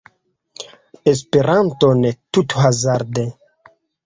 [1.11, 2.01] Esperanton
[2.31, 3.29] tuthazarde